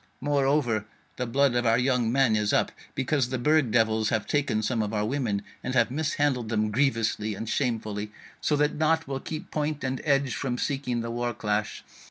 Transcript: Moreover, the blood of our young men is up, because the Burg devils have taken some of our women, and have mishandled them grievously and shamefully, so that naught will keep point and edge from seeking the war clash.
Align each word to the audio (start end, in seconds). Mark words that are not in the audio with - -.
Moreover, 0.19 0.85
the 1.17 1.27
blood 1.27 1.53
of 1.53 1.67
our 1.67 1.77
young 1.77 2.11
men 2.11 2.35
is 2.35 2.51
up, 2.53 2.71
because 2.95 3.29
the 3.29 3.37
Burg 3.37 3.69
devils 3.69 4.09
have 4.09 4.25
taken 4.25 4.63
some 4.63 4.81
of 4.81 4.95
our 4.95 5.05
women, 5.05 5.43
and 5.63 5.75
have 5.75 5.91
mishandled 5.91 6.49
them 6.49 6.71
grievously 6.71 7.35
and 7.35 7.47
shamefully, 7.47 8.11
so 8.41 8.55
that 8.55 8.73
naught 8.73 9.07
will 9.07 9.19
keep 9.19 9.51
point 9.51 9.83
and 9.83 10.01
edge 10.03 10.33
from 10.33 10.57
seeking 10.57 11.01
the 11.01 11.11
war 11.11 11.35
clash. 11.35 11.83